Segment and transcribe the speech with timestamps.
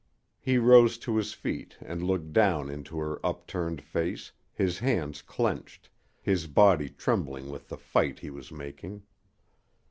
[0.39, 5.91] He rose to his feet and looked down into her upturned face, his hands clenched,
[6.23, 9.03] his body trembling with the fight he was making.